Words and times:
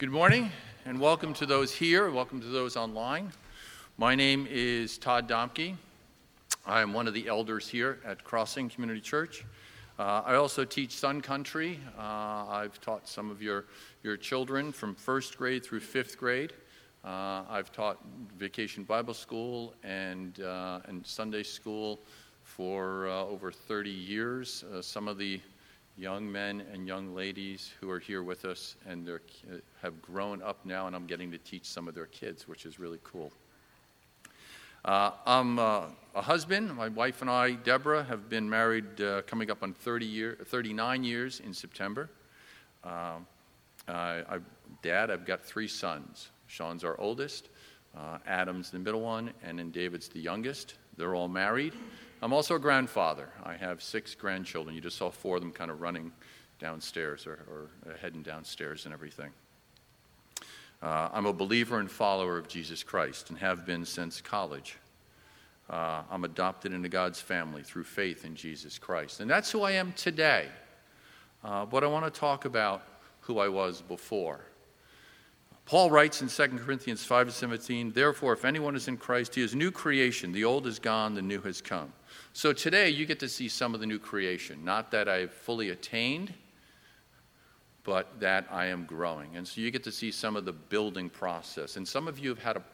Good 0.00 0.08
morning, 0.08 0.50
and 0.86 0.98
welcome 0.98 1.34
to 1.34 1.44
those 1.44 1.74
here, 1.74 2.10
welcome 2.10 2.40
to 2.40 2.46
those 2.46 2.74
online. 2.74 3.30
My 3.98 4.14
name 4.14 4.48
is 4.50 4.96
Todd 4.96 5.28
Domke. 5.28 5.76
I 6.64 6.80
am 6.80 6.94
one 6.94 7.06
of 7.06 7.12
the 7.12 7.28
elders 7.28 7.68
here 7.68 7.98
at 8.06 8.24
Crossing 8.24 8.70
Community 8.70 9.02
Church. 9.02 9.44
Uh, 9.98 10.22
I 10.24 10.36
also 10.36 10.64
teach 10.64 10.92
Sun 10.92 11.20
Country. 11.20 11.78
Uh, 11.98 12.46
I've 12.48 12.80
taught 12.80 13.06
some 13.06 13.30
of 13.30 13.42
your, 13.42 13.66
your 14.02 14.16
children 14.16 14.72
from 14.72 14.94
first 14.94 15.36
grade 15.36 15.62
through 15.62 15.80
fifth 15.80 16.16
grade. 16.16 16.54
Uh, 17.04 17.42
I've 17.50 17.70
taught 17.70 17.98
Vacation 18.38 18.84
Bible 18.84 19.12
School 19.12 19.74
and, 19.84 20.40
uh, 20.40 20.80
and 20.86 21.06
Sunday 21.06 21.42
School 21.42 22.00
for 22.42 23.06
uh, 23.06 23.24
over 23.26 23.52
30 23.52 23.90
years. 23.90 24.64
Uh, 24.64 24.80
some 24.80 25.08
of 25.08 25.18
the 25.18 25.42
young 26.00 26.32
men 26.32 26.62
and 26.72 26.86
young 26.86 27.14
ladies 27.14 27.72
who 27.78 27.90
are 27.90 27.98
here 27.98 28.22
with 28.22 28.46
us 28.46 28.76
and 28.86 29.06
they 29.06 29.18
have 29.82 30.00
grown 30.00 30.42
up 30.42 30.64
now, 30.64 30.86
and 30.86 30.96
I'm 30.96 31.06
getting 31.06 31.30
to 31.30 31.38
teach 31.38 31.66
some 31.66 31.88
of 31.88 31.94
their 31.94 32.06
kids, 32.06 32.48
which 32.48 32.64
is 32.64 32.80
really 32.80 32.98
cool. 33.04 33.30
Uh, 34.82 35.10
I'm 35.26 35.58
uh, 35.58 35.82
a 36.14 36.22
husband. 36.22 36.74
My 36.74 36.88
wife 36.88 37.20
and 37.20 37.28
I, 37.28 37.52
Deborah, 37.52 38.02
have 38.04 38.30
been 38.30 38.48
married 38.48 39.02
uh, 39.02 39.20
coming 39.22 39.50
up 39.50 39.62
on 39.62 39.74
30 39.74 40.06
year, 40.06 40.38
39 40.46 41.04
years 41.04 41.40
in 41.40 41.52
September. 41.52 42.08
Um, 42.82 43.26
I, 43.86 44.38
dad, 44.82 45.10
I've 45.10 45.26
got 45.26 45.44
three 45.44 45.68
sons. 45.68 46.30
Sean's 46.46 46.82
our 46.82 46.98
oldest, 46.98 47.50
uh, 47.94 48.18
Adam's 48.26 48.70
the 48.70 48.78
middle 48.78 49.02
one, 49.02 49.32
and 49.42 49.58
then 49.58 49.70
David's 49.70 50.08
the 50.08 50.20
youngest. 50.20 50.74
They're 50.96 51.14
all 51.14 51.28
married. 51.28 51.74
I'm 52.22 52.34
also 52.34 52.56
a 52.56 52.58
grandfather. 52.58 53.30
I 53.44 53.54
have 53.54 53.82
six 53.82 54.14
grandchildren. 54.14 54.74
You 54.74 54.82
just 54.82 54.98
saw 54.98 55.10
four 55.10 55.36
of 55.36 55.42
them 55.42 55.52
kind 55.52 55.70
of 55.70 55.80
running 55.80 56.12
downstairs 56.58 57.26
or, 57.26 57.38
or 57.50 57.96
heading 58.02 58.22
downstairs 58.22 58.84
and 58.84 58.92
everything. 58.92 59.30
Uh, 60.82 61.08
I'm 61.12 61.24
a 61.24 61.32
believer 61.32 61.80
and 61.80 61.90
follower 61.90 62.36
of 62.36 62.46
Jesus 62.46 62.82
Christ 62.82 63.30
and 63.30 63.38
have 63.38 63.64
been 63.64 63.86
since 63.86 64.20
college. 64.20 64.76
Uh, 65.70 66.02
I'm 66.10 66.24
adopted 66.24 66.74
into 66.74 66.90
God's 66.90 67.20
family 67.20 67.62
through 67.62 67.84
faith 67.84 68.26
in 68.26 68.34
Jesus 68.34 68.78
Christ. 68.78 69.20
And 69.20 69.30
that's 69.30 69.50
who 69.50 69.62
I 69.62 69.72
am 69.72 69.92
today. 69.92 70.48
Uh, 71.42 71.64
but 71.64 71.84
I 71.84 71.86
want 71.86 72.12
to 72.12 72.20
talk 72.20 72.44
about 72.44 72.82
who 73.20 73.38
I 73.38 73.48
was 73.48 73.80
before. 73.80 74.40
Paul 75.70 75.88
writes 75.88 76.20
in 76.20 76.28
2 76.28 76.58
Corinthians 76.58 77.04
5:17, 77.04 77.92
"Therefore 77.92 78.32
if 78.32 78.44
anyone 78.44 78.74
is 78.74 78.88
in 78.88 78.96
Christ, 78.96 79.36
he 79.36 79.40
is 79.40 79.54
new 79.54 79.70
creation. 79.70 80.32
The 80.32 80.42
old 80.42 80.66
is 80.66 80.80
gone, 80.80 81.14
the 81.14 81.22
new 81.22 81.40
has 81.42 81.62
come." 81.62 81.92
So 82.32 82.52
today 82.52 82.90
you 82.90 83.06
get 83.06 83.20
to 83.20 83.28
see 83.28 83.48
some 83.48 83.72
of 83.72 83.78
the 83.78 83.86
new 83.86 84.00
creation. 84.00 84.64
Not 84.64 84.90
that 84.90 85.08
I've 85.08 85.32
fully 85.32 85.70
attained, 85.70 86.34
but 87.84 88.18
that 88.18 88.48
I 88.50 88.66
am 88.66 88.84
growing. 88.84 89.36
And 89.36 89.46
so 89.46 89.60
you 89.60 89.70
get 89.70 89.84
to 89.84 89.92
see 89.92 90.10
some 90.10 90.34
of 90.34 90.44
the 90.44 90.52
building 90.52 91.08
process. 91.08 91.76
And 91.76 91.86
some 91.86 92.08
of 92.08 92.18
you 92.18 92.30
have 92.30 92.40
had 92.40 92.56
a 92.56 92.64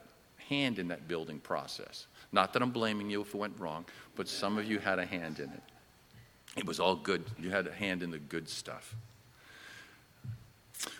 hand 0.49 0.79
in 0.79 0.89
that 0.89 1.07
building 1.07 1.39
process. 1.39 2.07
Not 2.33 2.55
that 2.55 2.63
I'm 2.63 2.71
blaming 2.71 3.11
you 3.11 3.21
if 3.21 3.35
it 3.35 3.37
went 3.37 3.61
wrong, 3.61 3.85
but 4.15 4.27
some 4.27 4.57
of 4.57 4.65
you 4.65 4.79
had 4.79 4.99
a 4.99 5.05
hand 5.05 5.39
in 5.39 5.51
it. 5.51 5.63
It 6.57 6.65
was 6.65 6.81
all 6.81 6.97
good. 6.97 7.27
You 7.39 7.51
had 7.51 7.67
a 7.67 7.75
hand 7.75 8.03
in 8.03 8.11
the 8.11 8.19
good 8.19 8.49
stuff. 8.49 8.97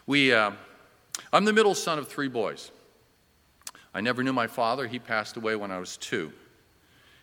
We, 0.05 0.35
uh, 0.35 0.53
I'm 1.33 1.45
the 1.45 1.53
middle 1.53 1.75
son 1.75 1.99
of 1.99 2.09
three 2.09 2.29
boys. 2.29 2.71
I 3.95 4.01
never 4.01 4.23
knew 4.23 4.33
my 4.33 4.47
father. 4.47 4.87
He 4.87 4.99
passed 4.99 5.37
away 5.37 5.57
when 5.57 5.71
I 5.71 5.79
was 5.79 5.97
two. 5.97 6.33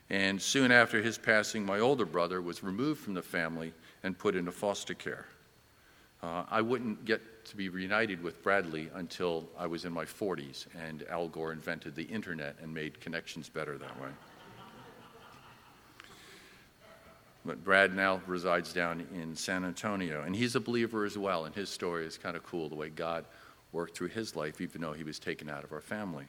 And 0.10 0.42
soon 0.42 0.72
after 0.72 1.02
his 1.02 1.18
passing, 1.18 1.66
my 1.66 1.80
older 1.80 2.06
brother 2.06 2.42
was 2.42 2.64
removed 2.64 3.02
from 3.02 3.14
the 3.14 3.22
family 3.22 3.74
and 4.04 4.18
put 4.18 4.36
into 4.36 4.52
foster 4.52 4.94
care. 4.94 5.26
Uh, 6.22 6.44
I 6.50 6.62
wouldn't 6.62 7.06
get 7.06 7.22
to 7.46 7.58
be 7.58 7.70
reunited 7.70 8.24
with 8.24 8.42
Bradley 8.44 8.90
until 8.96 9.50
I 9.58 9.68
was 9.68 9.86
in 9.86 9.92
my 9.92 10.06
40s, 10.06 10.68
and 10.88 11.04
Al 11.10 11.28
Gore 11.28 11.52
invented 11.52 11.96
the 11.96 12.04
internet 12.04 12.56
and 12.62 12.74
made 12.74 13.00
connections 13.02 13.50
better 13.50 13.78
that 13.78 14.02
way. 14.02 14.10
But 17.46 17.62
Brad 17.64 17.94
now 17.94 18.22
resides 18.26 18.72
down 18.72 19.06
in 19.14 19.36
San 19.36 19.66
Antonio, 19.66 20.24
and 20.24 20.34
he's 20.34 20.56
a 20.56 20.62
believer 20.62 21.04
as 21.04 21.18
well, 21.18 21.44
and 21.44 21.54
his 21.54 21.70
story 21.70 22.06
is 22.06 22.18
kind 22.18 22.38
of 22.38 22.44
cool 22.44 22.70
the 22.70 22.76
way 22.76 22.90
God 22.90 23.26
worked 23.74 23.98
through 23.98 24.10
his 24.10 24.36
life, 24.36 24.62
even 24.62 24.82
though 24.82 24.94
he 24.94 25.04
was 25.04 25.20
taken 25.20 25.50
out 25.50 25.64
of 25.64 25.72
our 25.72 25.82
family. 25.82 26.26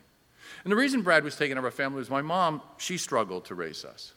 And 0.64 0.72
the 0.72 0.76
reason 0.76 1.02
Brad 1.02 1.24
was 1.24 1.36
taken 1.36 1.56
out 1.56 1.60
of 1.60 1.64
our 1.64 1.70
family 1.70 1.98
was 1.98 2.10
my 2.10 2.22
mom, 2.22 2.62
she 2.78 2.98
struggled 2.98 3.44
to 3.46 3.54
raise 3.54 3.84
us. 3.84 4.12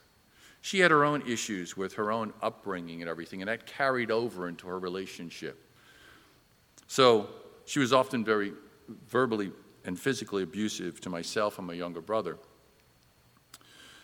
She 0.62 0.80
had 0.80 0.92
her 0.92 1.06
own 1.06 1.22
issues 1.28 1.78
with 1.78 1.94
her 1.94 2.12
own 2.12 2.34
upbringing 2.42 3.02
and 3.02 3.10
everything, 3.10 3.42
and 3.42 3.50
that 3.50 3.66
carried 3.66 4.12
over 4.12 4.48
into 4.48 4.68
her 4.68 4.80
relationship. 4.80 5.64
So 6.88 7.30
she 7.66 7.80
was 7.80 7.94
often 7.94 8.26
very 8.26 8.54
verbally 9.08 9.52
and 9.86 10.00
physically 10.00 10.44
abusive 10.44 11.00
to 11.02 11.10
myself 11.10 11.58
and 11.58 11.68
my 11.68 11.74
younger 11.74 12.02
brother. 12.02 12.38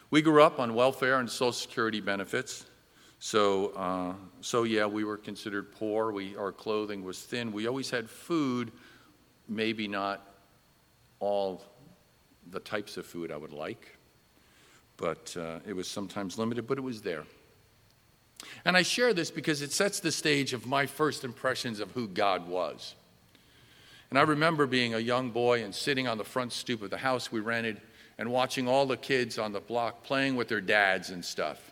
We 0.09 0.21
grew 0.21 0.43
up 0.43 0.59
on 0.59 0.75
welfare 0.75 1.19
and 1.19 1.29
Social 1.29 1.51
Security 1.51 1.99
benefits. 1.99 2.65
So, 3.19 3.69
uh, 3.69 4.13
so 4.41 4.63
yeah, 4.63 4.85
we 4.85 5.03
were 5.03 5.17
considered 5.17 5.71
poor. 5.71 6.11
We, 6.11 6.35
our 6.35 6.51
clothing 6.51 7.03
was 7.03 7.19
thin. 7.21 7.51
We 7.51 7.67
always 7.67 7.89
had 7.89 8.09
food, 8.09 8.71
maybe 9.47 9.87
not 9.87 10.25
all 11.19 11.63
the 12.51 12.59
types 12.59 12.97
of 12.97 13.05
food 13.05 13.31
I 13.31 13.37
would 13.37 13.53
like, 13.53 13.97
but 14.97 15.35
uh, 15.39 15.59
it 15.67 15.73
was 15.73 15.87
sometimes 15.87 16.37
limited, 16.37 16.67
but 16.67 16.77
it 16.77 16.81
was 16.81 17.01
there. 17.01 17.23
And 18.65 18.75
I 18.75 18.81
share 18.81 19.13
this 19.13 19.31
because 19.31 19.61
it 19.61 19.71
sets 19.71 19.99
the 19.99 20.11
stage 20.11 20.53
of 20.53 20.65
my 20.65 20.85
first 20.85 21.23
impressions 21.23 21.79
of 21.79 21.91
who 21.91 22.07
God 22.07 22.47
was. 22.47 22.95
And 24.09 24.19
I 24.19 24.23
remember 24.23 24.67
being 24.67 24.93
a 24.93 24.99
young 24.99 25.31
boy 25.31 25.63
and 25.63 25.73
sitting 25.73 26.07
on 26.07 26.17
the 26.17 26.23
front 26.23 26.51
stoop 26.51 26.81
of 26.81 26.89
the 26.89 26.97
house 26.97 27.31
we 27.31 27.39
rented 27.39 27.81
and 28.17 28.31
watching 28.31 28.67
all 28.67 28.85
the 28.85 28.97
kids 28.97 29.39
on 29.39 29.53
the 29.53 29.59
block 29.59 30.03
playing 30.03 30.35
with 30.35 30.47
their 30.47 30.61
dads 30.61 31.09
and 31.09 31.23
stuff. 31.23 31.71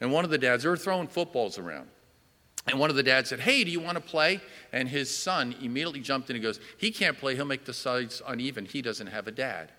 And 0.00 0.12
one 0.12 0.24
of 0.24 0.30
the 0.30 0.38
dads, 0.38 0.62
they 0.62 0.68
were 0.68 0.76
throwing 0.76 1.08
footballs 1.08 1.58
around. 1.58 1.88
And 2.66 2.78
one 2.78 2.90
of 2.90 2.96
the 2.96 3.02
dads 3.02 3.30
said, 3.30 3.40
Hey, 3.40 3.64
do 3.64 3.70
you 3.70 3.80
want 3.80 3.96
to 3.96 4.02
play? 4.02 4.40
And 4.72 4.88
his 4.88 5.14
son 5.14 5.54
immediately 5.60 6.00
jumped 6.00 6.30
in 6.30 6.36
and 6.36 6.42
goes, 6.42 6.60
He 6.78 6.90
can't 6.90 7.18
play. 7.18 7.34
He'll 7.34 7.44
make 7.44 7.64
the 7.64 7.72
sides 7.72 8.22
uneven. 8.26 8.66
He 8.66 8.82
doesn't 8.82 9.06
have 9.06 9.26
a 9.26 9.32
dad. 9.32 9.72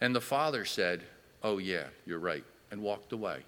And 0.00 0.14
the 0.14 0.20
father 0.20 0.64
said, 0.64 1.02
Oh, 1.42 1.58
yeah, 1.58 1.84
you're 2.04 2.18
right, 2.18 2.44
and 2.70 2.82
walked 2.82 3.12
away. 3.12 3.42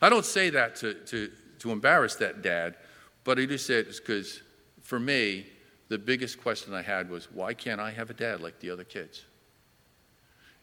I 0.00 0.08
don't 0.08 0.24
say 0.24 0.50
that 0.50 0.76
to, 0.76 0.94
to, 0.94 1.30
to 1.58 1.72
embarrass 1.72 2.14
that 2.16 2.42
dad, 2.42 2.76
but 3.24 3.38
I 3.38 3.46
just 3.46 3.66
say 3.66 3.74
it 3.74 3.96
because 3.96 4.42
for 4.82 5.00
me, 5.00 5.46
the 5.88 5.98
biggest 5.98 6.40
question 6.40 6.72
I 6.74 6.82
had 6.82 7.10
was, 7.10 7.30
why 7.30 7.54
can't 7.54 7.80
I 7.80 7.90
have 7.90 8.10
a 8.10 8.14
dad 8.14 8.40
like 8.40 8.58
the 8.60 8.70
other 8.70 8.84
kids? 8.84 9.24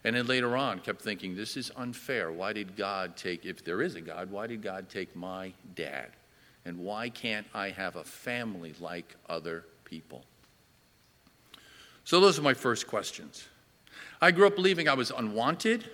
And 0.04 0.16
then 0.16 0.28
later 0.28 0.56
on, 0.56 0.80
kept 0.80 1.02
thinking, 1.02 1.36
this 1.36 1.58
is 1.58 1.72
unfair. 1.76 2.32
Why 2.32 2.54
did 2.54 2.78
God 2.78 3.18
take, 3.18 3.46
if 3.46 3.64
there 3.64 3.82
is 3.82 3.96
a 3.96 4.02
God, 4.02 4.32
why 4.32 4.48
did 4.48 4.62
God 4.62 4.90
take 4.90 5.14
my 5.16 5.54
dad? 5.76 6.12
And 6.66 6.80
why 6.80 7.10
can't 7.10 7.46
I 7.54 7.70
have 7.70 7.96
a 7.96 8.04
family 8.04 8.74
like 8.80 9.16
other 9.28 9.66
people? 9.84 10.24
So 12.06 12.20
those 12.20 12.40
are 12.40 12.42
my 12.42 12.54
first 12.54 12.88
questions. 12.88 13.48
I 14.22 14.32
grew 14.32 14.48
up 14.48 14.56
believing 14.56 14.88
I 14.88 14.94
was 14.94 15.12
unwanted, 15.12 15.90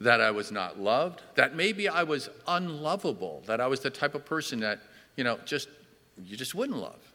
that 0.00 0.20
I 0.20 0.30
was 0.30 0.50
not 0.52 0.78
loved, 0.78 1.22
that 1.34 1.54
maybe 1.54 1.88
I 1.88 2.02
was 2.02 2.28
unlovable, 2.46 3.42
that 3.46 3.60
I 3.60 3.66
was 3.66 3.80
the 3.80 3.90
type 3.90 4.14
of 4.14 4.24
person 4.24 4.60
that, 4.60 4.80
you 5.16 5.24
know, 5.24 5.38
just 5.44 5.68
you 6.22 6.36
just 6.36 6.54
wouldn't 6.54 6.78
love. 6.78 7.12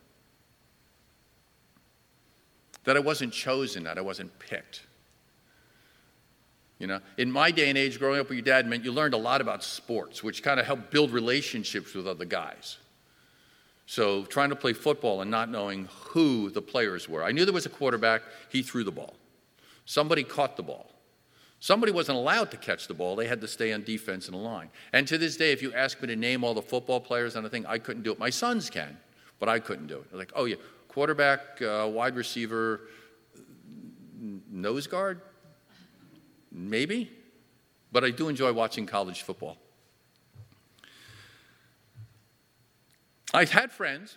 That 2.85 2.97
I 2.97 2.99
wasn't 2.99 3.33
chosen, 3.33 3.83
that 3.83 3.97
I 3.97 4.01
wasn't 4.01 4.37
picked. 4.39 4.83
You 6.79 6.87
know, 6.87 7.01
in 7.17 7.29
my 7.29 7.51
day 7.51 7.67
and 7.67 7.77
age, 7.77 7.99
growing 7.99 8.21
up 8.21 8.29
with 8.29 8.37
your 8.37 8.45
dad 8.45 8.65
meant 8.65 8.85
you 8.85 8.93
learned 8.93 9.13
a 9.13 9.17
lot 9.17 9.41
about 9.41 9.63
sports, 9.63 10.23
which 10.23 10.41
kind 10.41 10.59
of 10.59 10.65
helped 10.65 10.91
build 10.91 11.11
relationships 11.11 11.93
with 11.93 12.07
other 12.07 12.25
guys. 12.25 12.77
So 13.85 14.23
trying 14.23 14.49
to 14.49 14.55
play 14.55 14.73
football 14.73 15.21
and 15.21 15.29
not 15.29 15.49
knowing 15.49 15.89
who 15.91 16.49
the 16.49 16.61
players 16.61 17.09
were. 17.09 17.23
I 17.23 17.31
knew 17.31 17.43
there 17.43 17.53
was 17.53 17.65
a 17.65 17.69
quarterback, 17.69 18.21
he 18.49 18.61
threw 18.61 18.83
the 18.83 18.91
ball. 18.91 19.15
Somebody 19.85 20.23
caught 20.23 20.55
the 20.55 20.63
ball. 20.63 20.89
Somebody 21.59 21.91
wasn't 21.91 22.17
allowed 22.17 22.51
to 22.51 22.57
catch 22.57 22.87
the 22.87 22.93
ball. 22.93 23.17
They 23.17 23.27
had 23.27 23.41
to 23.41 23.47
stay 23.47 23.73
on 23.73 23.83
defense 23.83 24.29
in 24.29 24.33
a 24.33 24.37
line. 24.37 24.69
And 24.93 25.05
to 25.07 25.17
this 25.17 25.35
day, 25.35 25.51
if 25.51 25.61
you 25.61 25.73
ask 25.73 26.01
me 26.01 26.07
to 26.07 26.15
name 26.15 26.45
all 26.45 26.53
the 26.53 26.61
football 26.61 27.01
players 27.01 27.35
on 27.35 27.43
the 27.43 27.49
thing, 27.49 27.65
I 27.65 27.79
couldn't 27.79 28.03
do 28.03 28.13
it. 28.13 28.19
My 28.19 28.29
sons 28.29 28.69
can, 28.69 28.97
but 29.39 29.49
I 29.49 29.59
couldn't 29.59 29.87
do 29.87 29.97
it. 29.97 30.15
Like, 30.15 30.31
oh 30.35 30.45
yeah, 30.45 30.55
quarterback, 30.87 31.61
uh, 31.61 31.89
wide 31.91 32.15
receiver, 32.15 32.81
nose 34.49 34.87
guard, 34.87 35.21
maybe. 36.51 37.11
But 37.91 38.03
I 38.03 38.11
do 38.11 38.29
enjoy 38.29 38.53
watching 38.53 38.85
college 38.85 39.23
football. 39.23 39.57
I 43.33 43.45
had 43.45 43.71
friends, 43.71 44.15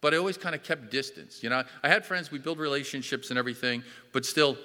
but 0.00 0.14
I 0.14 0.18
always 0.18 0.36
kind 0.36 0.54
of 0.54 0.62
kept 0.62 0.90
distance. 0.90 1.42
You 1.42 1.50
know, 1.50 1.64
I 1.82 1.88
had 1.88 2.04
friends, 2.04 2.30
we 2.30 2.38
build 2.38 2.58
relationships 2.58 3.30
and 3.30 3.38
everything, 3.38 3.82
but 4.12 4.24
still, 4.24 4.56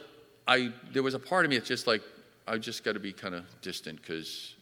I 0.47 0.71
there 0.91 1.03
was 1.03 1.13
a 1.13 1.19
part 1.19 1.45
of 1.45 1.49
me 1.49 1.57
that's 1.57 1.67
just 1.67 1.87
like, 1.87 2.01
I 2.47 2.57
just 2.57 2.83
got 2.83 2.93
to 2.93 2.99
be 2.99 3.13
kind 3.13 3.35
of 3.35 3.45
distant 3.61 4.01
because 4.01 4.55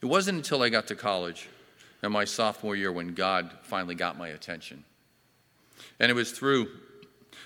it 0.00 0.06
wasn't 0.06 0.38
until 0.38 0.62
I 0.62 0.68
got 0.68 0.86
to 0.88 0.94
college 0.94 1.48
in 2.02 2.12
my 2.12 2.24
sophomore 2.24 2.74
year 2.74 2.90
when 2.90 3.14
God 3.14 3.56
finally 3.62 3.94
got 3.94 4.18
my 4.18 4.28
attention. 4.28 4.84
And 6.00 6.10
it 6.10 6.14
was 6.14 6.32
through 6.32 6.68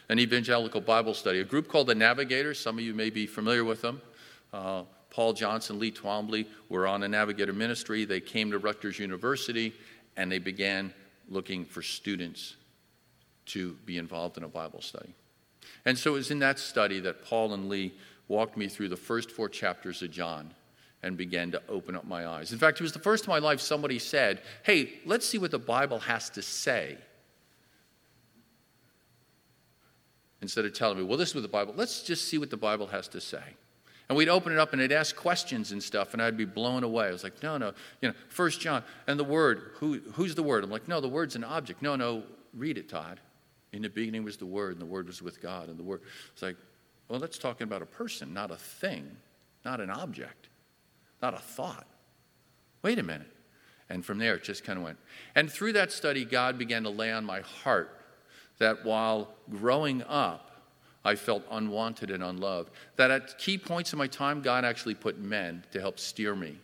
an 0.09 0.19
evangelical 0.19 0.81
Bible 0.81 1.15
study, 1.15 1.41
a 1.41 1.45
group 1.45 1.69
called 1.69 1.89
the 1.89 1.95
Navigators. 1.95 2.59
Some 2.59 2.79
of 2.79 2.85
you 2.85 2.95
may 2.95 3.11
be 3.11 3.27
familiar 3.27 3.65
with 3.65 3.83
them. 3.83 4.01
Uh, 4.53 4.83
Paul 5.11 5.33
Johnson, 5.33 5.79
Lee 5.79 5.91
Twombly 5.91 6.47
were 6.69 6.87
on 6.87 7.01
the 7.01 7.09
Navigator 7.09 7.53
ministry. 7.53 8.05
They 8.05 8.21
came 8.21 8.51
to 8.51 8.59
Rutgers 8.59 8.99
University 8.99 9.73
and 10.17 10.31
they 10.31 10.39
began 10.39 10.93
looking 11.29 11.65
for 11.65 11.83
students 11.83 12.57
to 13.47 13.73
be 13.85 13.99
involved 13.99 14.37
in 14.37 14.45
a 14.45 14.49
Bible 14.49 14.81
study. 14.81 15.15
And 15.85 15.97
so 15.97 16.13
it 16.13 16.19
was 16.19 16.31
in 16.31 16.39
that 16.41 16.59
study 16.59 17.01
that 17.01 17.25
Paul 17.25 17.55
and 17.55 17.69
Lee 17.69 17.95
walked 18.29 18.57
me 18.57 18.69
through 18.69 18.89
the 18.89 18.97
first 18.97 19.31
four 19.31 19.49
chapters 19.49 20.03
of 20.03 20.11
John 20.11 20.53
and 21.03 21.17
began 21.17 21.53
to 21.53 21.63
open 21.69 21.95
up 21.95 22.05
my 22.05 22.27
eyes. 22.27 22.53
In 22.53 22.59
fact, 22.59 22.81
it 22.81 22.83
was 22.83 22.93
the 22.93 22.99
first 22.99 23.27
in 23.27 23.31
my 23.31 23.39
life 23.39 23.61
somebody 23.61 23.99
said, 23.99 24.43
Hey, 24.65 24.95
let's 25.05 25.27
see 25.27 25.39
what 25.39 25.51
the 25.51 25.59
Bible 25.59 26.01
has 26.01 26.31
to 26.31 26.43
say. 26.43 26.99
Instead 30.43 30.65
of 30.65 30.73
telling 30.75 30.99
me, 30.99 31.05
Well, 31.05 31.19
this 31.19 31.31
is 31.31 31.35
what 31.35 31.43
the 31.43 31.49
Bible, 31.49 31.75
let's 31.77 32.03
just 32.03 32.29
see 32.29 32.39
what 32.39 32.51
the 32.51 32.57
Bible 32.57 32.89
has 32.89 33.09
to 33.09 33.21
say. 33.21 33.43
And 34.09 34.17
we'd 34.17 34.29
open 34.29 34.53
it 34.53 34.59
up 34.59 34.73
and 34.73 34.81
they'd 34.81 34.93
ask 34.93 35.17
questions 35.17 35.73
and 35.73 35.83
stuff, 35.83 36.13
and 36.13 36.23
I'd 36.23 36.37
be 36.37 36.45
blown 36.45 36.85
away. 36.85 37.09
I 37.09 37.11
was 37.11 37.25
like, 37.25 37.43
no, 37.43 37.59
no, 37.59 37.73
you 38.01 38.09
know, 38.09 38.15
First 38.29 38.61
John, 38.61 38.85
and 39.09 39.19
the 39.19 39.25
word, 39.25 39.73
who, 39.75 40.01
who's 40.13 40.35
the 40.35 40.45
word? 40.45 40.63
I'm 40.63 40.71
like, 40.71 40.87
no, 40.87 41.01
the 41.01 41.09
word's 41.09 41.35
an 41.35 41.43
object. 41.43 41.83
No, 41.83 41.97
no, 41.97 42.23
read 42.55 42.79
it, 42.79 42.89
Todd. 42.89 43.21
In 43.73 43.83
the 43.83 43.89
beginning 43.89 44.25
was 44.25 44.37
the 44.37 44.47
Word, 44.47 44.73
and 44.73 44.81
the 44.81 44.87
Word 44.87 45.07
was 45.07 45.23
with 45.23 45.41
God, 45.41 45.69
and 45.69 45.79
the 45.79 45.83
Word. 45.83 46.01
It's 46.33 46.43
like, 46.43 46.57
well, 47.09 47.21
that's 47.21 47.39
talking 47.39 47.65
about 47.65 47.83
a 47.83 47.87
person, 47.87 48.33
not 48.33 48.51
a 48.51 48.57
thing, 48.57 49.17
not 49.65 49.81
an 49.81 49.91
object, 49.91 50.49
not 51.21 51.35
a 51.35 51.39
thought. 51.39 51.87
Wait 52.83 52.99
a 52.99 53.03
minute. 53.03 53.31
And 53.89 54.05
from 54.05 54.19
there, 54.19 54.35
it 54.35 54.43
just 54.43 54.65
kind 54.65 54.79
of 54.79 54.85
went. 54.85 54.99
And 55.35 55.51
through 55.51 55.75
that 55.75 55.93
study, 55.93 56.25
God 56.25 56.59
began 56.59 56.83
to 56.85 56.91
lay 56.91 57.13
on 57.13 57.25
my 57.25 57.41
heart 57.41 58.01
that 58.59 58.85
while 58.85 59.29
growing 59.51 60.03
up, 60.05 60.51
I 61.05 61.15
felt 61.15 61.45
unwanted 61.51 62.11
and 62.11 62.23
unloved. 62.23 62.71
That 62.97 63.11
at 63.11 63.39
key 63.39 63.59
points 63.59 63.93
in 63.93 63.99
my 63.99 64.07
time, 64.07 64.43
God 64.43 64.65
actually 64.65 64.95
put 64.95 65.19
men 65.19 65.65
to 65.73 65.81
help 65.81 65.99
steer 65.99 66.35
me. 66.35 66.59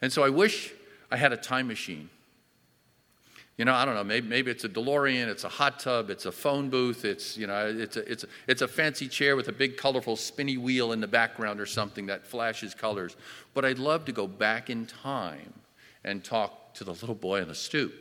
And 0.00 0.12
so 0.12 0.24
I 0.24 0.28
wish 0.28 0.72
I 1.10 1.16
had 1.16 1.32
a 1.32 1.36
time 1.36 1.68
machine 1.68 2.10
you 3.58 3.66
know, 3.66 3.74
I 3.74 3.84
don't 3.84 3.94
know, 3.94 4.04
maybe, 4.04 4.26
maybe 4.26 4.50
it's 4.50 4.64
a 4.64 4.68
DeLorean, 4.68 5.28
it's 5.28 5.44
a 5.44 5.48
hot 5.48 5.78
tub, 5.78 6.08
it's 6.08 6.24
a 6.24 6.32
phone 6.32 6.70
booth, 6.70 7.04
it's, 7.04 7.36
you 7.36 7.46
know, 7.46 7.66
it's 7.66 7.96
a, 7.96 8.10
it's, 8.10 8.24
a, 8.24 8.26
it's 8.48 8.62
a 8.62 8.68
fancy 8.68 9.06
chair 9.06 9.36
with 9.36 9.48
a 9.48 9.52
big 9.52 9.76
colorful 9.76 10.16
spinny 10.16 10.56
wheel 10.56 10.92
in 10.92 11.00
the 11.00 11.06
background 11.06 11.60
or 11.60 11.66
something 11.66 12.06
that 12.06 12.26
flashes 12.26 12.74
colors. 12.74 13.14
But 13.52 13.66
I'd 13.66 13.78
love 13.78 14.06
to 14.06 14.12
go 14.12 14.26
back 14.26 14.70
in 14.70 14.86
time 14.86 15.52
and 16.02 16.24
talk 16.24 16.72
to 16.74 16.84
the 16.84 16.92
little 16.92 17.14
boy 17.14 17.42
on 17.42 17.48
the 17.48 17.54
stoop. 17.54 17.92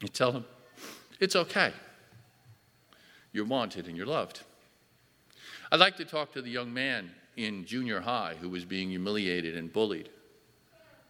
You 0.00 0.08
tell 0.08 0.32
him, 0.32 0.46
it's 1.20 1.36
okay. 1.36 1.72
You're 3.32 3.44
wanted 3.44 3.86
and 3.86 3.96
you're 3.96 4.06
loved. 4.06 4.40
I'd 5.70 5.78
like 5.78 5.96
to 5.98 6.04
talk 6.04 6.32
to 6.32 6.42
the 6.42 6.50
young 6.50 6.72
man 6.74 7.10
in 7.36 7.64
junior 7.64 8.00
high 8.00 8.34
who 8.40 8.48
was 8.48 8.64
being 8.64 8.90
humiliated 8.90 9.56
and 9.56 9.72
bullied 9.72 10.08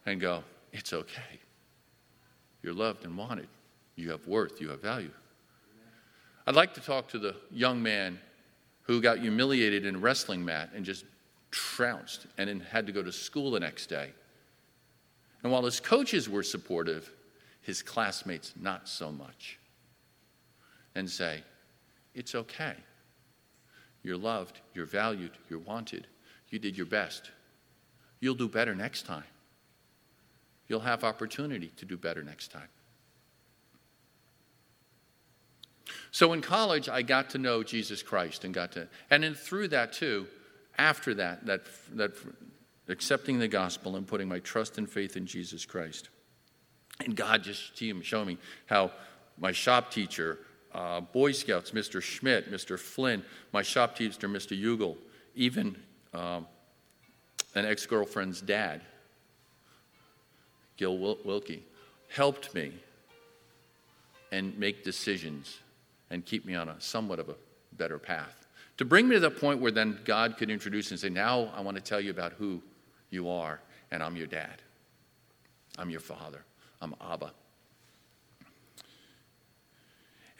and 0.05 0.21
go, 0.21 0.43
it's 0.71 0.93
okay. 0.93 1.39
You're 2.61 2.73
loved 2.73 3.05
and 3.05 3.17
wanted. 3.17 3.47
You 3.95 4.11
have 4.11 4.27
worth. 4.27 4.61
You 4.61 4.69
have 4.69 4.81
value. 4.81 5.11
I'd 6.45 6.55
like 6.55 6.73
to 6.75 6.81
talk 6.81 7.07
to 7.09 7.19
the 7.19 7.35
young 7.51 7.81
man 7.81 8.19
who 8.83 9.01
got 9.01 9.19
humiliated 9.19 9.85
in 9.85 9.95
a 9.95 9.99
wrestling 9.99 10.43
mat 10.43 10.69
and 10.75 10.85
just 10.85 11.05
trounced 11.49 12.27
and 12.37 12.49
then 12.49 12.59
had 12.59 12.85
to 12.87 12.91
go 12.91 13.03
to 13.03 13.11
school 13.11 13.51
the 13.51 13.59
next 13.59 13.87
day. 13.87 14.11
And 15.43 15.51
while 15.51 15.63
his 15.63 15.79
coaches 15.79 16.29
were 16.29 16.43
supportive, 16.43 17.11
his 17.61 17.81
classmates 17.81 18.53
not 18.59 18.87
so 18.87 19.11
much. 19.11 19.59
And 20.95 21.09
say, 21.09 21.43
it's 22.13 22.35
okay. 22.35 22.75
You're 24.03 24.17
loved, 24.17 24.59
you're 24.73 24.85
valued, 24.85 25.31
you're 25.49 25.59
wanted. 25.59 26.07
You 26.49 26.59
did 26.59 26.75
your 26.75 26.85
best. 26.85 27.31
You'll 28.19 28.35
do 28.35 28.49
better 28.49 28.75
next 28.75 29.05
time 29.05 29.23
you'll 30.71 30.79
have 30.79 31.03
opportunity 31.03 31.69
to 31.75 31.83
do 31.83 31.97
better 31.97 32.23
next 32.23 32.49
time. 32.49 32.69
So 36.11 36.31
in 36.31 36.41
college, 36.41 36.87
I 36.87 37.01
got 37.01 37.29
to 37.31 37.37
know 37.37 37.61
Jesus 37.61 38.01
Christ 38.01 38.45
and 38.45 38.53
got 38.53 38.71
to, 38.71 38.87
and 39.09 39.21
then 39.21 39.33
through 39.35 39.67
that 39.67 39.91
too, 39.91 40.27
after 40.77 41.13
that, 41.15 41.45
that, 41.45 41.63
that 41.95 42.13
accepting 42.87 43.37
the 43.37 43.49
gospel 43.49 43.97
and 43.97 44.07
putting 44.07 44.29
my 44.29 44.39
trust 44.39 44.77
and 44.77 44.89
faith 44.89 45.17
in 45.17 45.25
Jesus 45.25 45.65
Christ. 45.65 46.07
And 47.03 47.17
God 47.17 47.43
just 47.43 47.77
showed 48.03 48.25
me 48.25 48.37
how 48.67 48.93
my 49.37 49.51
shop 49.51 49.91
teacher, 49.91 50.39
uh, 50.73 51.01
Boy 51.01 51.31
Scouts, 51.31 51.71
Mr. 51.71 52.01
Schmidt, 52.01 52.51
Mr. 52.51 52.79
Flynn, 52.79 53.23
my 53.51 53.61
shop 53.61 53.95
teacher, 53.95 54.27
Mr. 54.27 54.59
Hugel, 54.59 54.97
even 55.35 55.75
um, 56.13 56.47
an 57.55 57.65
ex 57.65 57.85
girlfriend's 57.85 58.41
dad 58.41 58.81
Gil 60.81 60.97
Wilkie, 60.97 61.63
helped 62.09 62.55
me 62.55 62.73
and 64.31 64.57
make 64.57 64.83
decisions 64.83 65.59
and 66.09 66.25
keep 66.25 66.43
me 66.43 66.55
on 66.55 66.69
a 66.69 66.81
somewhat 66.81 67.19
of 67.19 67.29
a 67.29 67.35
better 67.73 67.99
path. 67.99 68.47
To 68.77 68.85
bring 68.85 69.07
me 69.07 69.15
to 69.15 69.19
the 69.19 69.29
point 69.29 69.61
where 69.61 69.71
then 69.71 69.99
God 70.05 70.37
could 70.37 70.49
introduce 70.49 70.89
and 70.89 70.99
say, 70.99 71.09
Now 71.09 71.51
I 71.55 71.61
want 71.61 71.77
to 71.77 71.83
tell 71.83 72.01
you 72.01 72.09
about 72.09 72.33
who 72.33 72.63
you 73.11 73.29
are, 73.29 73.59
and 73.91 74.01
I'm 74.01 74.15
your 74.15 74.25
dad. 74.25 74.61
I'm 75.77 75.91
your 75.91 75.99
father. 75.99 76.43
I'm 76.81 76.95
Abba. 76.99 77.31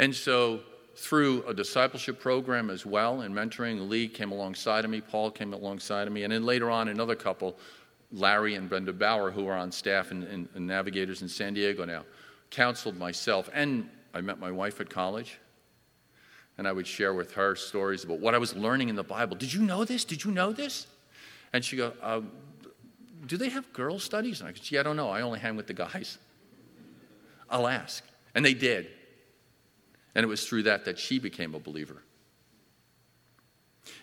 And 0.01 0.15
so, 0.15 0.62
through 0.95 1.44
a 1.48 1.53
discipleship 1.53 2.19
program 2.19 2.71
as 2.71 2.88
well 2.88 3.21
and 3.21 3.33
mentoring, 3.33 3.88
Lee 3.88 4.07
came 4.07 4.31
alongside 4.31 4.83
of 4.83 4.89
me, 4.89 5.00
Paul 5.00 5.30
came 5.30 5.53
alongside 5.53 6.07
of 6.07 6.13
me, 6.13 6.24
and 6.24 6.33
then 6.33 6.44
later 6.44 6.71
on, 6.71 6.88
another 6.88 7.15
couple 7.15 7.56
Larry 8.12 8.56
and 8.56 8.68
Brenda 8.68 8.94
Bauer, 8.94 9.30
who 9.30 9.48
are 9.48 9.56
on 9.56 9.71
staff 9.71 10.09
and, 10.09 10.24
and, 10.24 10.50
and 10.56 10.65
navigators 10.65 11.21
in 11.21 11.30
San 11.30 11.53
Diego 11.53 11.86
now, 11.86 12.03
counseled 12.50 12.98
myself. 12.98 13.48
And 13.53 13.89
I 14.13 14.21
met 14.21 14.39
my 14.39 14.51
wife 14.51 14.81
at 14.81 14.89
college, 14.89 15.38
and 16.57 16.68
I 16.68 16.71
would 16.71 16.88
share 16.88 17.13
with 17.13 17.33
her 17.33 17.56
stories 17.56 18.04
about 18.04 18.19
what 18.19 18.33
I 18.33 18.39
was 18.39 18.56
learning 18.56 18.89
in 18.89 18.95
the 18.95 19.04
Bible. 19.04 19.38
Did 19.38 19.54
you 19.54 19.62
know 19.62 19.86
this? 19.86 20.04
Did 20.04 20.24
you 20.25 20.31
know 20.31 20.51
this? 20.51 20.88
And 21.54 21.63
she'd 21.63 21.77
go, 21.77 21.94
uh, 22.01 22.21
Do 23.27 23.38
they 23.38 23.50
have 23.50 23.71
girl 23.71 24.00
studies? 24.00 24.39
And 24.39 24.50
I 24.50 24.51
go, 24.51 24.57
Gee, 24.59 24.80
I 24.80 24.83
don't 24.83 24.97
know. 24.97 25.09
I 25.09 25.21
only 25.21 25.39
hang 25.39 25.56
with 25.56 25.68
the 25.68 25.75
guys. 25.75 26.18
I'll 27.52 27.68
ask. 27.68 28.04
And 28.33 28.44
they 28.44 28.56
did. 28.56 28.90
And 30.15 30.23
it 30.23 30.27
was 30.27 30.47
through 30.47 30.63
that 30.63 30.85
that 30.85 30.99
she 30.99 31.19
became 31.19 31.56
a 31.56 31.59
believer. 31.59 32.03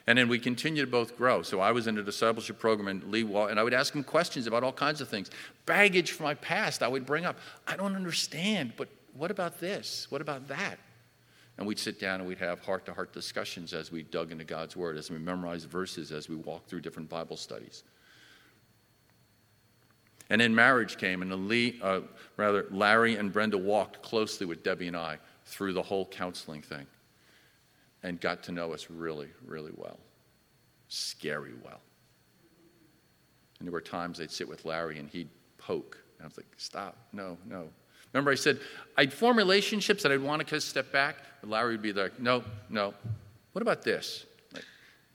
And 0.06 0.18
then 0.18 0.28
we 0.28 0.38
continued 0.38 0.86
to 0.86 0.90
both 0.90 1.16
grow. 1.16 1.42
So 1.42 1.60
I 1.60 1.70
was 1.72 1.86
in 1.86 1.98
a 1.98 2.02
discipleship 2.02 2.58
program, 2.58 2.88
and 2.88 3.12
Lee 3.12 3.24
Wall, 3.24 3.48
and 3.48 3.60
I 3.60 3.62
would 3.62 3.74
ask 3.74 3.94
him 3.94 4.02
questions 4.02 4.46
about 4.46 4.64
all 4.64 4.72
kinds 4.72 5.00
of 5.00 5.08
things. 5.08 5.30
Baggage 5.66 6.12
from 6.12 6.24
my 6.24 6.34
past, 6.34 6.82
I 6.82 6.88
would 6.88 7.06
bring 7.06 7.24
up. 7.24 7.38
I 7.66 7.76
don't 7.76 7.94
understand, 7.94 8.72
but 8.76 8.88
what 9.12 9.30
about 9.30 9.60
this? 9.60 10.06
What 10.10 10.20
about 10.20 10.48
that? 10.48 10.78
And 11.58 11.66
we'd 11.66 11.78
sit 11.78 12.00
down 12.00 12.20
and 12.20 12.28
we'd 12.28 12.38
have 12.38 12.60
heart 12.60 12.86
to 12.86 12.94
heart 12.94 13.12
discussions 13.12 13.74
as 13.74 13.92
we 13.92 14.02
dug 14.02 14.32
into 14.32 14.44
God's 14.44 14.76
Word, 14.76 14.96
as 14.96 15.10
we 15.10 15.18
memorized 15.18 15.68
verses, 15.68 16.12
as 16.12 16.28
we 16.28 16.36
walked 16.36 16.70
through 16.70 16.80
different 16.80 17.08
Bible 17.08 17.36
studies. 17.36 17.84
And 20.30 20.40
then 20.40 20.54
marriage 20.54 20.98
came, 20.98 21.22
and 21.22 21.48
Lee, 21.48 21.78
uh, 21.82 22.00
rather, 22.36 22.66
Larry 22.70 23.16
and 23.16 23.32
Brenda 23.32 23.58
walked 23.58 24.02
closely 24.02 24.46
with 24.46 24.62
Debbie 24.62 24.88
and 24.88 24.96
I 24.96 25.18
through 25.48 25.72
the 25.72 25.82
whole 25.82 26.06
counseling 26.06 26.62
thing 26.62 26.86
and 28.02 28.20
got 28.20 28.42
to 28.44 28.52
know 28.52 28.72
us 28.72 28.88
really, 28.90 29.28
really 29.44 29.72
well. 29.74 29.98
Scary 30.88 31.54
well. 31.64 31.80
And 33.58 33.66
there 33.66 33.72
were 33.72 33.80
times 33.80 34.18
they'd 34.18 34.30
sit 34.30 34.48
with 34.48 34.64
Larry 34.64 34.98
and 34.98 35.08
he'd 35.08 35.28
poke. 35.56 35.98
And 36.18 36.24
I 36.24 36.28
was 36.28 36.36
like, 36.36 36.46
stop, 36.56 36.96
no, 37.12 37.38
no. 37.46 37.68
Remember, 38.12 38.30
I 38.30 38.36
said 38.36 38.60
I'd 38.96 39.12
form 39.12 39.36
relationships 39.36 40.04
and 40.04 40.12
I'd 40.12 40.22
want 40.22 40.40
to 40.40 40.44
kind 40.44 40.58
of 40.58 40.62
step 40.62 40.92
back, 40.92 41.16
but 41.40 41.50
Larry 41.50 41.72
would 41.72 41.82
be 41.82 41.92
like, 41.92 42.20
no, 42.20 42.44
no. 42.68 42.94
What 43.52 43.62
about 43.62 43.82
this? 43.82 44.26
Like, 44.52 44.64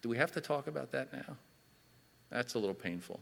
do 0.02 0.10
we 0.10 0.18
have 0.18 0.32
to 0.34 0.42
talk 0.42 0.68
about 0.68 0.92
that 0.92 1.14
now? 1.14 1.38
That's 2.30 2.56
a 2.56 2.60
little 2.60 2.76
painful. 2.76 3.20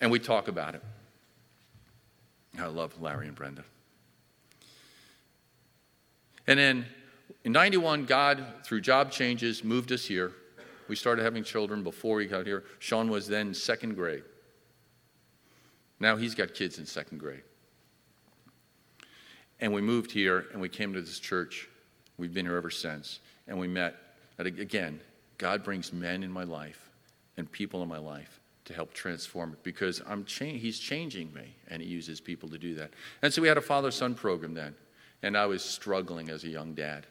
And 0.00 0.10
we 0.10 0.18
talk 0.18 0.48
about 0.48 0.74
it. 0.74 0.82
I 2.58 2.66
love 2.66 3.00
Larry 3.00 3.26
and 3.26 3.34
Brenda. 3.34 3.64
And 6.48 6.58
then 6.58 6.86
in 7.44 7.52
91, 7.52 8.06
God, 8.06 8.44
through 8.64 8.80
job 8.80 9.12
changes, 9.12 9.62
moved 9.62 9.92
us 9.92 10.04
here. 10.04 10.32
We 10.88 10.96
started 10.96 11.22
having 11.22 11.44
children 11.44 11.82
before 11.82 12.16
we 12.16 12.26
got 12.26 12.46
here. 12.46 12.64
Sean 12.78 13.10
was 13.10 13.28
then 13.28 13.52
second 13.52 13.94
grade. 13.94 14.24
Now 16.00 16.16
he's 16.16 16.34
got 16.34 16.54
kids 16.54 16.78
in 16.78 16.86
second 16.86 17.18
grade. 17.18 17.42
And 19.60 19.74
we 19.74 19.82
moved 19.82 20.10
here 20.10 20.46
and 20.52 20.60
we 20.60 20.68
came 20.68 20.94
to 20.94 21.02
this 21.02 21.18
church. 21.18 21.68
We've 22.16 22.32
been 22.32 22.46
here 22.46 22.56
ever 22.56 22.70
since. 22.70 23.20
And 23.46 23.58
we 23.58 23.68
met. 23.68 23.94
And 24.38 24.46
again, 24.46 25.00
God 25.36 25.62
brings 25.62 25.92
men 25.92 26.22
in 26.22 26.30
my 26.30 26.44
life 26.44 26.90
and 27.36 27.50
people 27.50 27.82
in 27.82 27.88
my 27.88 27.98
life 27.98 28.40
to 28.64 28.72
help 28.72 28.94
transform 28.94 29.52
it 29.52 29.62
because 29.62 30.00
I'm 30.06 30.24
cha- 30.24 30.44
he's 30.44 30.78
changing 30.78 31.32
me 31.32 31.56
and 31.68 31.82
he 31.82 31.88
uses 31.88 32.20
people 32.20 32.48
to 32.50 32.58
do 32.58 32.74
that. 32.74 32.92
And 33.20 33.34
so 33.34 33.42
we 33.42 33.48
had 33.48 33.58
a 33.58 33.62
father 33.62 33.90
son 33.90 34.14
program 34.14 34.54
then, 34.54 34.74
and 35.22 35.36
I 35.36 35.46
was 35.46 35.62
struggling 35.62 36.28
as 36.30 36.44
a 36.44 36.48
young 36.48 36.74
dad. 36.74 37.06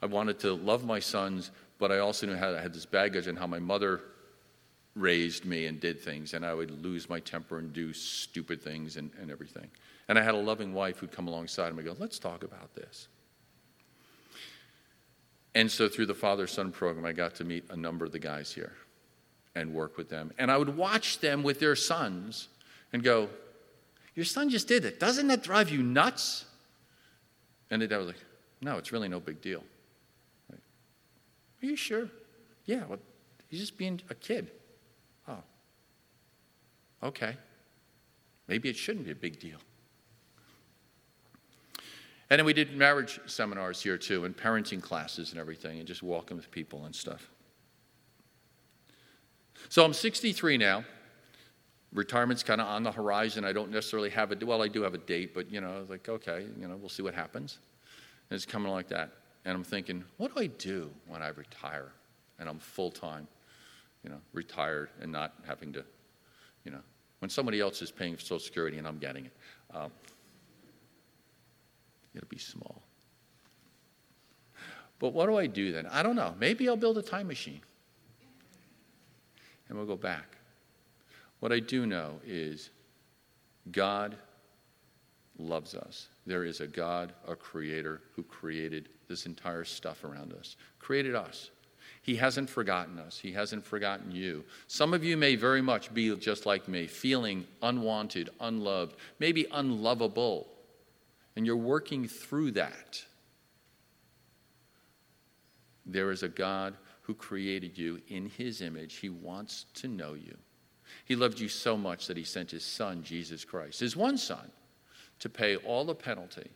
I 0.00 0.06
wanted 0.06 0.38
to 0.40 0.54
love 0.54 0.84
my 0.84 1.00
sons, 1.00 1.50
but 1.78 1.90
I 1.90 1.98
also 1.98 2.26
knew 2.26 2.36
how 2.36 2.54
I 2.54 2.60
had 2.60 2.72
this 2.72 2.86
baggage 2.86 3.26
and 3.26 3.38
how 3.38 3.46
my 3.46 3.58
mother 3.58 4.00
raised 4.94 5.44
me 5.44 5.66
and 5.66 5.80
did 5.80 6.00
things, 6.00 6.34
and 6.34 6.44
I 6.44 6.54
would 6.54 6.82
lose 6.82 7.08
my 7.08 7.20
temper 7.20 7.58
and 7.58 7.72
do 7.72 7.92
stupid 7.92 8.62
things 8.62 8.96
and, 8.96 9.10
and 9.20 9.30
everything. 9.30 9.68
And 10.08 10.18
I 10.18 10.22
had 10.22 10.34
a 10.34 10.38
loving 10.38 10.72
wife 10.72 10.98
who'd 10.98 11.12
come 11.12 11.28
alongside 11.28 11.72
me 11.74 11.80
and 11.80 11.88
go, 11.88 11.96
Let's 11.98 12.18
talk 12.18 12.42
about 12.42 12.74
this. 12.74 13.08
And 15.54 15.70
so 15.70 15.88
through 15.88 16.06
the 16.06 16.14
father 16.14 16.46
son 16.46 16.72
program, 16.72 17.04
I 17.04 17.12
got 17.12 17.34
to 17.36 17.44
meet 17.44 17.64
a 17.70 17.76
number 17.76 18.04
of 18.04 18.12
the 18.12 18.18
guys 18.18 18.52
here 18.52 18.74
and 19.54 19.74
work 19.74 19.96
with 19.96 20.08
them. 20.08 20.32
And 20.38 20.50
I 20.50 20.56
would 20.56 20.76
watch 20.76 21.20
them 21.20 21.42
with 21.42 21.58
their 21.58 21.74
sons 21.74 22.48
and 22.92 23.02
go, 23.02 23.28
Your 24.18 24.24
son 24.24 24.50
just 24.50 24.66
did 24.66 24.84
it. 24.84 24.98
Doesn't 24.98 25.28
that 25.28 25.44
drive 25.44 25.70
you 25.70 25.80
nuts? 25.80 26.44
And 27.70 27.80
the 27.80 27.86
dad 27.86 27.98
was 27.98 28.08
like, 28.08 28.16
No, 28.60 28.76
it's 28.76 28.90
really 28.90 29.06
no 29.06 29.20
big 29.20 29.40
deal. 29.40 29.62
Like, 30.50 30.60
Are 31.62 31.66
you 31.66 31.76
sure? 31.76 32.08
Yeah, 32.64 32.82
well, 32.88 32.98
he's 33.46 33.60
just 33.60 33.78
being 33.78 34.00
a 34.10 34.16
kid. 34.16 34.50
Oh, 35.28 35.38
okay. 37.00 37.36
Maybe 38.48 38.68
it 38.68 38.76
shouldn't 38.76 39.04
be 39.04 39.12
a 39.12 39.14
big 39.14 39.38
deal. 39.38 39.58
And 42.28 42.40
then 42.40 42.44
we 42.44 42.54
did 42.54 42.76
marriage 42.76 43.20
seminars 43.26 43.80
here 43.80 43.98
too, 43.98 44.24
and 44.24 44.36
parenting 44.36 44.82
classes 44.82 45.30
and 45.30 45.38
everything, 45.38 45.78
and 45.78 45.86
just 45.86 46.02
walking 46.02 46.36
with 46.36 46.50
people 46.50 46.86
and 46.86 46.96
stuff. 46.96 47.30
So 49.68 49.84
I'm 49.84 49.92
63 49.92 50.58
now. 50.58 50.82
Retirement's 51.92 52.42
kind 52.42 52.60
of 52.60 52.66
on 52.66 52.82
the 52.82 52.92
horizon. 52.92 53.44
I 53.44 53.52
don't 53.52 53.70
necessarily 53.70 54.10
have 54.10 54.30
a 54.30 54.46
well, 54.46 54.62
I 54.62 54.68
do 54.68 54.82
have 54.82 54.94
a 54.94 54.98
date, 54.98 55.34
but 55.34 55.50
you 55.50 55.60
know, 55.60 55.74
I 55.74 55.78
was 55.78 55.88
like, 55.88 56.08
okay, 56.08 56.46
you 56.60 56.68
know, 56.68 56.76
we'll 56.76 56.90
see 56.90 57.02
what 57.02 57.14
happens. 57.14 57.58
And 58.30 58.36
it's 58.36 58.44
coming 58.44 58.70
like 58.70 58.88
that. 58.88 59.10
And 59.44 59.56
I'm 59.56 59.64
thinking, 59.64 60.04
what 60.18 60.34
do 60.34 60.42
I 60.42 60.46
do 60.46 60.90
when 61.06 61.22
I 61.22 61.28
retire 61.28 61.92
and 62.38 62.48
I'm 62.48 62.58
full 62.58 62.90
time, 62.90 63.26
you 64.04 64.10
know, 64.10 64.18
retired 64.32 64.90
and 65.00 65.10
not 65.10 65.32
having 65.46 65.72
to, 65.72 65.84
you 66.64 66.72
know, 66.72 66.80
when 67.20 67.30
somebody 67.30 67.60
else 67.60 67.80
is 67.80 67.90
paying 67.90 68.14
for 68.16 68.20
Social 68.20 68.38
Security 68.38 68.78
and 68.78 68.86
I'm 68.86 68.98
getting 68.98 69.26
it. 69.26 69.32
Um, 69.74 69.90
it'll 72.14 72.28
be 72.28 72.38
small. 72.38 72.82
But 74.98 75.12
what 75.12 75.26
do 75.26 75.36
I 75.36 75.46
do 75.46 75.72
then? 75.72 75.86
I 75.86 76.02
don't 76.02 76.16
know. 76.16 76.34
Maybe 76.38 76.68
I'll 76.68 76.76
build 76.76 76.98
a 76.98 77.02
time 77.02 77.28
machine 77.28 77.60
and 79.68 79.78
we'll 79.78 79.86
go 79.86 79.96
back. 79.96 80.37
What 81.40 81.52
I 81.52 81.60
do 81.60 81.86
know 81.86 82.20
is 82.26 82.70
God 83.70 84.16
loves 85.38 85.74
us. 85.74 86.08
There 86.26 86.44
is 86.44 86.60
a 86.60 86.66
God, 86.66 87.12
a 87.26 87.36
creator, 87.36 88.00
who 88.16 88.22
created 88.24 88.88
this 89.08 89.26
entire 89.26 89.64
stuff 89.64 90.04
around 90.04 90.32
us, 90.32 90.56
created 90.78 91.14
us. 91.14 91.50
He 92.02 92.16
hasn't 92.16 92.48
forgotten 92.48 92.98
us. 92.98 93.18
He 93.18 93.32
hasn't 93.32 93.64
forgotten 93.64 94.10
you. 94.10 94.44
Some 94.66 94.94
of 94.94 95.04
you 95.04 95.16
may 95.16 95.36
very 95.36 95.60
much 95.60 95.92
be 95.92 96.14
just 96.16 96.46
like 96.46 96.66
me, 96.66 96.86
feeling 96.86 97.46
unwanted, 97.62 98.30
unloved, 98.40 98.96
maybe 99.18 99.46
unlovable. 99.52 100.48
And 101.36 101.46
you're 101.46 101.56
working 101.56 102.08
through 102.08 102.52
that. 102.52 103.04
There 105.86 106.10
is 106.10 106.22
a 106.22 106.28
God 106.28 106.76
who 107.02 107.14
created 107.14 107.76
you 107.78 108.00
in 108.08 108.26
his 108.26 108.60
image. 108.60 108.96
He 108.96 109.08
wants 109.08 109.66
to 109.74 109.88
know 109.88 110.14
you. 110.14 110.36
He 111.04 111.16
loved 111.16 111.40
you 111.40 111.48
so 111.48 111.76
much 111.76 112.06
that 112.06 112.16
he 112.16 112.24
sent 112.24 112.50
his 112.50 112.64
son, 112.64 113.02
Jesus 113.02 113.44
Christ, 113.44 113.80
his 113.80 113.96
one 113.96 114.18
son, 114.18 114.50
to 115.20 115.28
pay 115.28 115.56
all 115.56 115.84
the 115.84 115.94
penalty, 115.94 116.50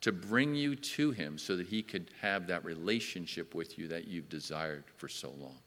to 0.00 0.12
bring 0.12 0.54
you 0.54 0.74
to 0.74 1.10
him 1.10 1.38
so 1.38 1.56
that 1.56 1.66
he 1.66 1.82
could 1.82 2.10
have 2.20 2.46
that 2.46 2.64
relationship 2.64 3.54
with 3.54 3.78
you 3.78 3.88
that 3.88 4.08
you've 4.08 4.28
desired 4.28 4.84
for 4.96 5.08
so 5.08 5.30
long. 5.38 5.58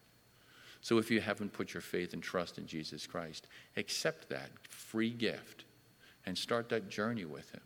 So 0.80 0.98
if 0.98 1.10
you 1.10 1.20
haven't 1.20 1.52
put 1.52 1.74
your 1.74 1.80
faith 1.80 2.12
and 2.12 2.22
trust 2.22 2.58
in 2.58 2.66
Jesus 2.66 3.06
Christ, 3.06 3.48
accept 3.76 4.28
that 4.28 4.50
free 4.68 5.10
gift 5.10 5.64
and 6.26 6.36
start 6.36 6.68
that 6.68 6.88
journey 6.88 7.24
with 7.24 7.50
him. 7.50 7.62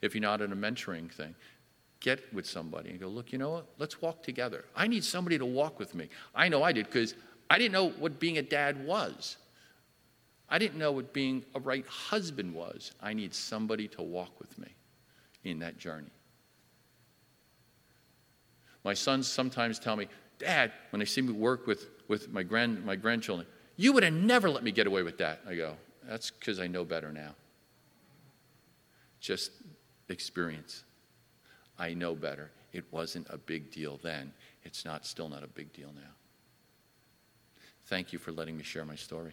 If 0.00 0.14
you're 0.14 0.22
not 0.22 0.40
in 0.40 0.52
a 0.52 0.56
mentoring 0.56 1.10
thing, 1.10 1.34
get 2.00 2.32
with 2.32 2.46
somebody 2.46 2.90
and 2.90 3.00
go, 3.00 3.08
look, 3.08 3.32
you 3.32 3.38
know 3.38 3.50
what? 3.50 3.66
Let's 3.78 4.02
walk 4.02 4.22
together. 4.22 4.64
I 4.74 4.86
need 4.86 5.04
somebody 5.04 5.38
to 5.38 5.46
walk 5.46 5.78
with 5.78 5.94
me. 5.94 6.08
I 6.34 6.48
know 6.48 6.62
I 6.62 6.72
did 6.72 6.86
because 6.86 7.14
I 7.48 7.58
didn't 7.58 7.72
know 7.72 7.90
what 7.90 8.18
being 8.18 8.38
a 8.38 8.42
dad 8.42 8.86
was. 8.86 9.36
I 10.52 10.58
didn't 10.58 10.76
know 10.76 10.92
what 10.92 11.14
being 11.14 11.46
a 11.54 11.60
right 11.60 11.86
husband 11.86 12.54
was. 12.54 12.92
I 13.00 13.14
need 13.14 13.34
somebody 13.34 13.88
to 13.88 14.02
walk 14.02 14.38
with 14.38 14.58
me 14.58 14.68
in 15.44 15.60
that 15.60 15.78
journey. 15.78 16.10
My 18.84 18.92
sons 18.92 19.26
sometimes 19.26 19.78
tell 19.78 19.96
me, 19.96 20.08
Dad, 20.38 20.70
when 20.90 21.00
they 21.00 21.06
see 21.06 21.22
me 21.22 21.32
work 21.32 21.66
with, 21.66 21.88
with 22.06 22.30
my, 22.30 22.42
grand, 22.42 22.84
my 22.84 22.96
grandchildren, 22.96 23.48
you 23.76 23.94
would 23.94 24.02
have 24.02 24.12
never 24.12 24.50
let 24.50 24.62
me 24.62 24.72
get 24.72 24.86
away 24.86 25.02
with 25.02 25.16
that. 25.18 25.40
I 25.48 25.54
go, 25.54 25.74
That's 26.06 26.30
because 26.30 26.60
I 26.60 26.66
know 26.66 26.84
better 26.84 27.10
now. 27.12 27.34
Just 29.20 29.52
experience. 30.10 30.84
I 31.78 31.94
know 31.94 32.14
better. 32.14 32.50
It 32.74 32.84
wasn't 32.90 33.26
a 33.30 33.38
big 33.38 33.70
deal 33.70 33.98
then. 34.02 34.30
It's 34.64 34.84
not 34.84 35.06
still 35.06 35.30
not 35.30 35.44
a 35.44 35.48
big 35.48 35.72
deal 35.72 35.92
now. 35.94 36.12
Thank 37.86 38.12
you 38.12 38.18
for 38.18 38.32
letting 38.32 38.54
me 38.54 38.62
share 38.64 38.84
my 38.84 38.96
story. 38.96 39.32